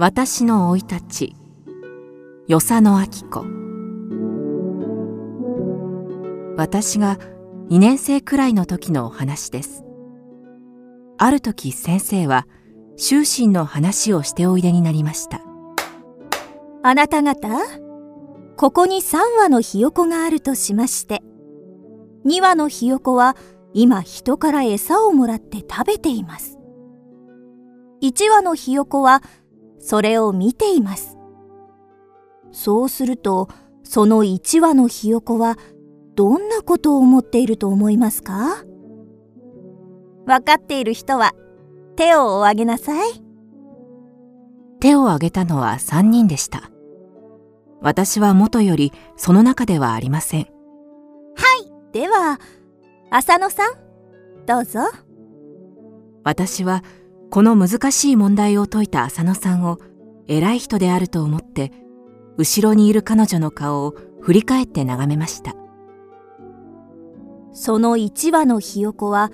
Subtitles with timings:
[0.00, 1.36] 私の生い立ち。
[2.46, 3.44] 与謝野明子。
[6.56, 7.18] 私が
[7.68, 9.82] 2年生くらいの時のお話です。
[11.18, 12.46] ある時先生は
[12.96, 15.40] 終身の話をしておいでになりました。
[16.84, 17.48] あなた方
[18.56, 21.24] ここに3羽のひよこがあるとしまして
[22.24, 23.36] 2羽のひよこは
[23.74, 26.56] 今人から餌をもらって食べています。
[28.00, 29.24] 1羽のひよこは
[29.88, 31.16] それを見ています。
[32.52, 33.48] そうすると
[33.84, 35.56] その1羽のひよこは
[36.14, 38.64] どんなことを思っていると思いますか？
[40.26, 41.32] わかっている人は
[41.96, 43.12] 手をお上げなさい。
[44.78, 46.70] 手を挙げたのは3人でした。
[47.80, 50.42] 私は元よりその中ではありません。
[50.42, 50.46] は
[51.64, 51.72] い。
[51.92, 52.38] では
[53.10, 53.72] 浅野さん
[54.44, 54.80] どうぞ。
[56.24, 56.84] 私は
[57.30, 59.78] この難しい問題を解いた浅野さんを
[60.26, 61.72] 偉い人であると思って
[62.36, 65.54] 後ろにいる彼女の顔を振り返って眺めました。
[67.52, 69.30] その1羽のひよこは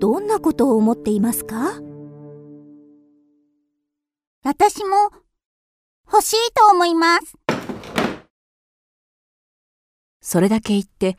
[0.00, 1.80] どんなことを思っていますか？
[4.44, 5.10] 私も
[6.10, 7.34] 欲しいと思います。
[10.20, 11.16] それだけ言って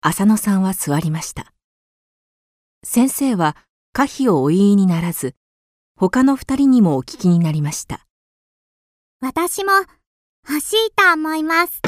[0.00, 1.52] 浅野さんは座りました。
[2.82, 3.56] 先生は
[3.92, 5.34] 可否をお言いにならず
[6.00, 8.06] 他の二人にもお聞きになりました
[9.20, 9.72] 私も
[10.48, 11.82] 欲しいと思います。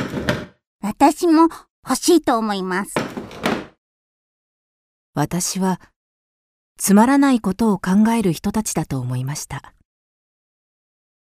[0.83, 1.49] 私も
[1.83, 2.93] 欲しいと思います。
[5.15, 5.81] 私は
[6.77, 9.73] つまらないことを考える人たちだと思いました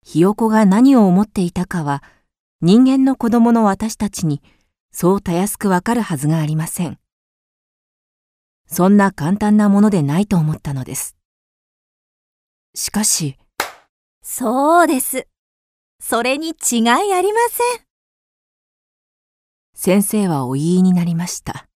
[0.04, 2.02] ひよこが何を思っていたかは
[2.62, 4.42] 人間の子供の私たちに
[4.92, 6.98] そうたやすくわかるはずがありません
[8.66, 11.19] そんな簡単なものでないと思ったのです
[12.76, 13.38] しかし。
[14.22, 15.28] そうです。
[16.00, 17.86] それに違いありません。
[19.76, 21.68] 先生はお言いになりました。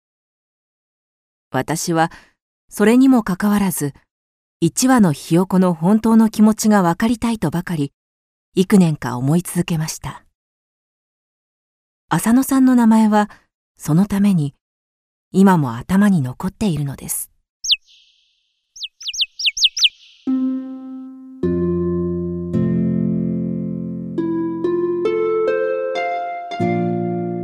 [1.50, 2.10] 私は
[2.68, 3.94] それにもかかわらず
[4.60, 7.92] 一羽のひよこの本当の気持ちが分かりたいとばかり
[8.54, 10.24] 幾年か思い続けました。
[12.08, 13.30] 浅野さんの名前は
[13.78, 14.54] そのために
[15.32, 17.31] 今も頭に残っているのです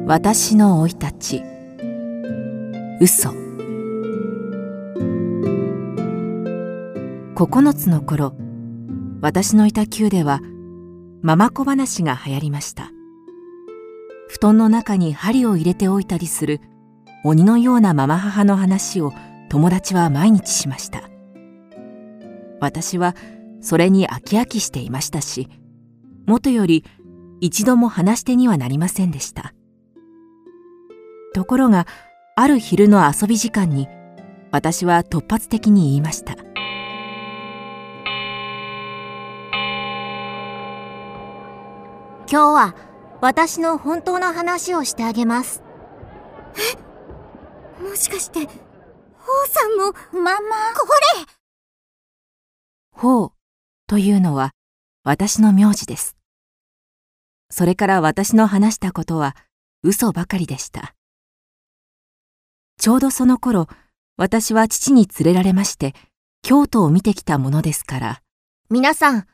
[0.08, 1.42] 私の生い立ち。
[2.98, 3.28] 嘘。
[7.34, 8.32] 9つの頃
[9.20, 10.40] 私のいた宮では
[11.20, 12.90] ママ子話が流行りました。
[14.28, 16.62] 布団の中に針を入れておいたりする
[17.22, 19.12] 鬼のようなママ母の話を
[19.50, 21.02] 友達は毎日しました。
[22.62, 23.14] 私は
[23.60, 25.50] それに飽き飽きしていましたし
[26.26, 26.86] 元より
[27.42, 29.52] 一度も話し手にはなりませんでした。
[31.34, 31.86] ところが
[32.36, 33.88] ある昼の遊び時間に
[34.50, 36.34] 私は突発的に言いました
[42.30, 42.74] 今日は
[43.20, 45.62] 私の本当の話をしてあげます。
[47.80, 47.82] え？
[47.82, 48.46] もしかして、王
[49.48, 50.38] さんも、ママ、
[50.74, 50.86] こ
[51.16, 51.24] れ
[52.92, 53.32] ほう
[53.86, 54.52] というのは
[55.04, 56.16] 私の名字です。
[57.50, 59.34] それから私の話したことは
[59.82, 60.94] 嘘ばかりでした。
[62.78, 63.66] ちょうどその頃、
[64.16, 65.94] 私は父に連れられまして、
[66.42, 68.22] 京都を見てきたものですから。
[68.70, 69.26] 皆さん、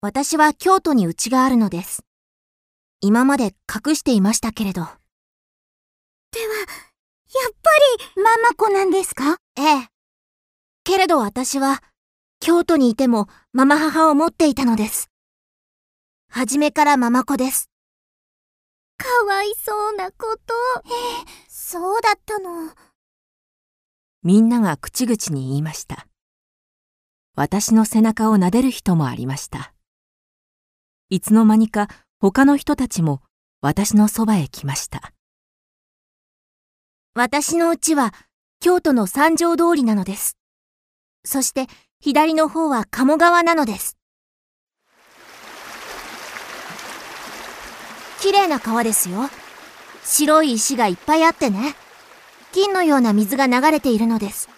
[0.00, 2.04] 私は京都に家があるのです。
[3.02, 4.80] 今まで隠していましたけれど。
[4.80, 4.96] では、やっ
[7.62, 7.70] ぱ
[8.16, 9.36] り、ママ子なんですか？
[9.56, 9.88] ええ。
[10.84, 11.82] けれど私は、
[12.40, 15.10] 京都にいてもママ母を持っていたのです。
[16.30, 17.68] はじめからママ子です。
[18.96, 20.14] かわいそうなこ
[20.46, 20.54] と。
[20.86, 20.88] え
[21.22, 22.70] え、そうだったの。
[24.26, 26.08] みんなが口々に言いました。
[27.36, 29.72] 私の背中を撫でる人もありました。
[31.10, 31.86] いつの間にか
[32.18, 33.22] 他の人たちも
[33.60, 35.12] 私のそばへ来ました。
[37.14, 38.12] 私の家は
[38.58, 40.36] 京都の三条通りなのです。
[41.24, 41.68] そして
[42.00, 43.96] 左の方は鴨川なのです。
[48.20, 49.30] 綺麗な川ですよ。
[50.02, 51.76] 白い石がいっぱいあってね。
[52.52, 54.48] 金のような水が流れているのです。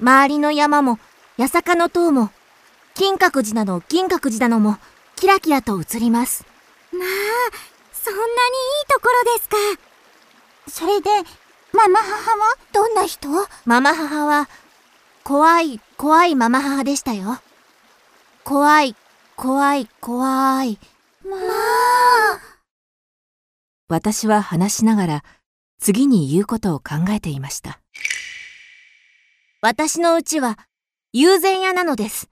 [0.00, 0.98] 周りの山も、
[1.36, 2.30] 八坂の塔も、
[2.94, 4.78] 金閣寺など銀閣寺なども、
[5.16, 6.44] キラキラと映ります。
[6.92, 7.02] まあ、
[7.92, 8.28] そんなにい
[8.84, 9.56] いところですか。
[10.68, 11.10] それで、
[11.72, 13.28] ママ母はどんな人？
[13.64, 14.48] ママ母は、
[15.24, 17.38] 怖い、怖いママ母でしたよ。
[18.44, 18.96] 怖い、
[19.36, 20.78] 怖い怖い。
[21.24, 22.40] まあ。
[23.88, 25.24] 私は話しながら
[25.80, 27.80] 次に言うことを考えていました。
[29.60, 30.58] 私のうちは
[31.12, 32.28] 友禅屋なのです。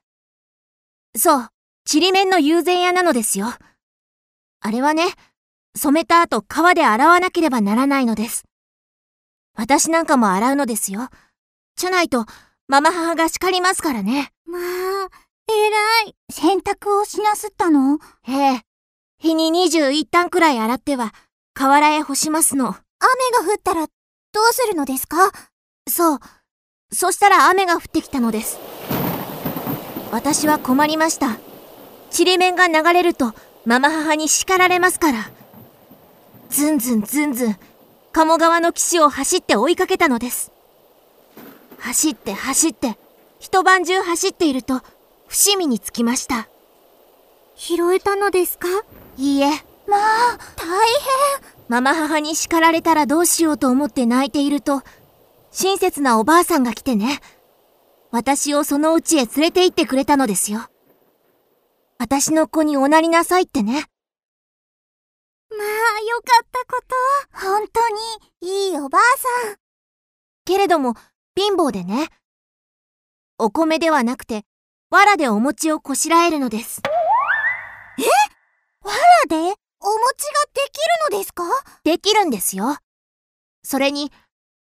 [1.17, 1.49] そう、
[1.85, 3.47] ちりめんの友禅屋なのですよ。
[4.61, 5.07] あれはね、
[5.77, 8.45] 染めた後川で洗わなければならないのです。
[9.55, 11.09] 私なんかも洗うのですよ。
[11.77, 12.27] じゃないと、
[12.69, 14.33] ママ母が叱りますからね。
[14.45, 14.63] まあ、
[15.49, 16.17] 偉い。
[16.31, 17.99] 洗濯をしなすったの？
[18.27, 18.63] ええ。
[19.19, 21.15] 日に21単くらい洗っては、
[21.55, 22.77] 河原へ干しますの。
[22.99, 23.91] 雨が降ったら、ど
[24.41, 25.33] うするのですか？
[25.89, 26.19] そう。
[26.93, 28.59] そしたら雨が降ってきたのです。
[30.13, 31.37] 私は困りました。
[32.11, 33.35] ちりめんが流れると、
[33.65, 35.31] ママ母に叱られますから。
[36.49, 37.57] ずんずんずんずん、
[38.13, 40.53] 鴨川の岸を走って追いかけたのです。
[41.79, 42.99] 走って走って、
[43.41, 44.81] 一晩中走っていると、
[45.27, 46.49] 伏見に着きました。
[47.57, 48.69] 拾えたのですか？
[49.19, 49.51] いいえ。
[49.87, 50.67] まあ、大
[51.41, 51.56] 変。
[51.69, 54.83] ママ母に叱られたらどうしようと思って泣いていると、
[55.51, 57.21] 親切なおばあさんが来てね、
[58.11, 60.69] 私をその家へ連れて行ってくれたのですよ。
[61.99, 63.73] 私の子におなりなさいってね。
[65.51, 66.83] まあ、よかったこ
[67.33, 67.49] と。
[67.49, 69.03] 本当に、いいおばあ
[69.45, 69.57] さん。
[70.45, 70.95] けれども、
[71.37, 72.09] 貧乏でね。
[73.39, 74.45] お米ではなくて、
[74.91, 76.83] 藁でお餅をこしらえるのです。
[81.11, 81.45] のですか？
[81.85, 82.77] できるんですよ。
[83.63, 84.11] それに、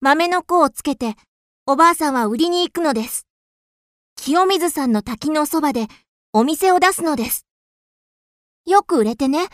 [0.00, 1.14] 豆の粉をつけて、
[1.66, 3.26] おばあさんは売りに行くのです。
[4.16, 5.86] 清水さんの滝のそばで
[6.32, 7.46] お店を出すのです。
[8.66, 9.48] よく売れてね、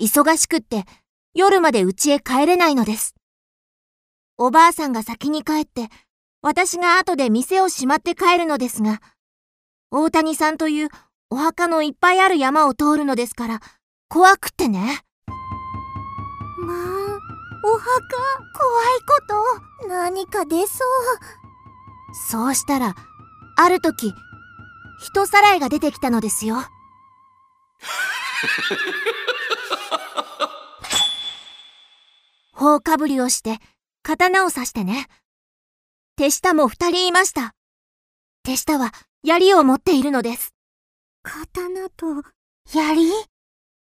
[0.00, 0.84] 忙しくって
[1.34, 3.14] 夜まで家へ帰れないのです。
[4.38, 5.88] おばあさんが先に帰って、
[6.42, 9.00] 私が後で店を閉まって帰るのですが、
[9.90, 10.88] 大谷さんという
[11.30, 13.60] お墓のいっぱいある山を通るのですから、
[14.08, 15.02] 怖くってね。
[17.62, 17.90] まあ、お墓、
[18.58, 19.20] 怖いこ
[19.82, 20.88] と、何か出そう。
[22.28, 22.94] そうしたら、
[23.56, 24.14] ある時、
[25.00, 26.56] 人さらいが出てきたのですよ。
[32.52, 33.58] 頬かぶりをして、
[34.02, 35.08] 刀を刺してね。
[36.16, 37.54] 手下も二人いました。
[38.42, 38.92] 手下は
[39.22, 40.54] 槍を持っているのです。
[41.22, 42.06] 刀と
[42.72, 43.10] 槍？
[43.10, 43.20] 刺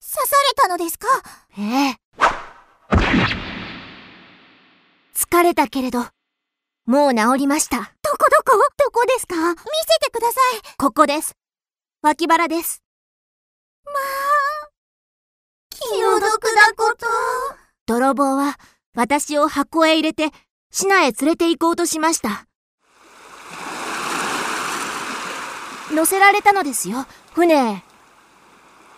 [0.02, 1.08] されたのですか？
[1.58, 1.98] ええ。
[5.16, 6.06] 疲れたけれど、
[6.86, 7.78] もう治りました。
[7.78, 8.60] どこどこ？
[8.78, 9.36] どこですか？
[9.36, 9.64] 見せ
[10.02, 10.76] てください。
[10.78, 11.36] ここです。
[12.02, 12.84] 脇腹です。
[13.86, 14.70] まあ、
[15.70, 16.30] 気の毒だ
[16.76, 17.08] こと。
[17.86, 18.60] 泥棒は
[18.94, 20.32] 私を箱へ入れて、
[20.70, 22.46] 市内へ連れて行こうとしました。
[25.94, 27.84] 乗せられたのですよ、船へ。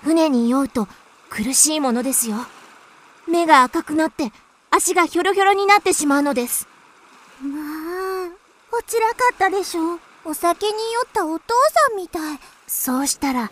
[0.01, 0.87] 船に酔うと
[1.29, 2.37] 苦しいものですよ。
[3.27, 4.31] 目が赤くなって
[4.77, 6.67] 足がひょろひょろになってしまうのです。
[7.41, 8.29] まあ、
[8.77, 9.99] おちらかったでしょ。
[10.23, 11.45] お酒に酔ったお父
[11.89, 12.39] さんみたい。
[12.67, 13.51] そうしたら、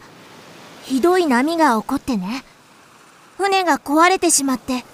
[0.83, 2.43] ひどい波が起こってね。
[3.37, 4.85] 船が壊れてしまって、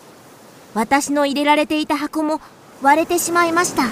[0.74, 2.40] 私の入れられていた箱も
[2.82, 3.84] 割れてしまいました。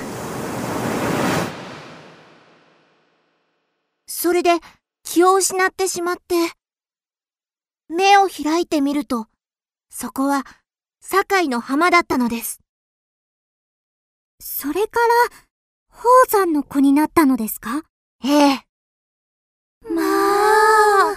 [4.07, 4.59] それで
[5.03, 6.35] 気を失ってしまって、
[7.89, 9.27] 目を開いてみると、
[9.89, 10.45] そこは
[11.01, 12.61] 堺の浜だったのです。
[14.41, 14.99] それか
[15.31, 15.37] ら、
[15.89, 17.83] 宝山の子になったのですか？
[18.23, 18.65] ええ。
[19.89, 21.15] まあ、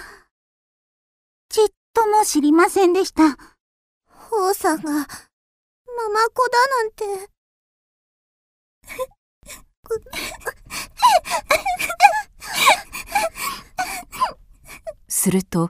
[1.49, 3.37] ちっとも知りませんでした。
[4.07, 5.05] 宝さんが、ママ
[6.29, 7.05] 子だなんて。
[15.07, 15.69] すると、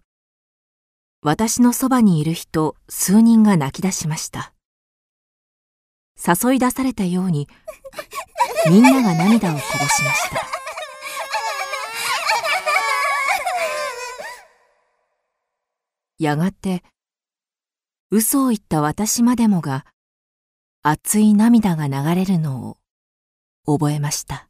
[1.25, 4.53] 私のそばにいる人数人が泣き出しました。
[6.18, 7.48] 誘い出されたように、
[8.70, 10.46] みんなが涙をこぼしました。
[16.20, 16.84] やがて、
[18.12, 19.86] 嘘を言った私までもが、
[20.82, 22.77] 熱い涙が流れるのを
[23.65, 24.50] 覚えました。